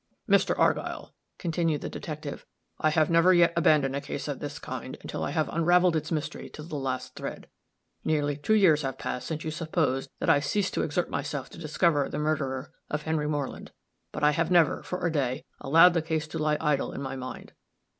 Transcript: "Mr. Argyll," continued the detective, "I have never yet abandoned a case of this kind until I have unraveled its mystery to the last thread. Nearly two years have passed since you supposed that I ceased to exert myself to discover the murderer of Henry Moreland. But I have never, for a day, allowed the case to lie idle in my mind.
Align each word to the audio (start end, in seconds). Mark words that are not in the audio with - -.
"Mr. 0.27 0.57
Argyll," 0.57 1.13
continued 1.37 1.81
the 1.81 1.87
detective, 1.89 2.43
"I 2.79 2.89
have 2.89 3.11
never 3.11 3.35
yet 3.35 3.53
abandoned 3.55 3.95
a 3.95 4.01
case 4.01 4.27
of 4.27 4.39
this 4.39 4.57
kind 4.57 4.97
until 5.01 5.23
I 5.23 5.29
have 5.29 5.47
unraveled 5.49 5.95
its 5.95 6.11
mystery 6.11 6.49
to 6.55 6.63
the 6.63 6.75
last 6.75 7.13
thread. 7.13 7.47
Nearly 8.03 8.35
two 8.35 8.55
years 8.55 8.81
have 8.81 8.97
passed 8.97 9.27
since 9.27 9.43
you 9.43 9.51
supposed 9.51 10.09
that 10.19 10.27
I 10.27 10.39
ceased 10.39 10.73
to 10.73 10.81
exert 10.81 11.11
myself 11.11 11.51
to 11.51 11.59
discover 11.59 12.09
the 12.09 12.17
murderer 12.17 12.71
of 12.89 13.03
Henry 13.03 13.27
Moreland. 13.29 13.73
But 14.11 14.23
I 14.23 14.31
have 14.31 14.49
never, 14.49 14.81
for 14.81 15.05
a 15.05 15.11
day, 15.11 15.45
allowed 15.59 15.93
the 15.93 16.01
case 16.01 16.27
to 16.29 16.39
lie 16.39 16.57
idle 16.59 16.93
in 16.93 17.01
my 17.03 17.15
mind. 17.15 17.53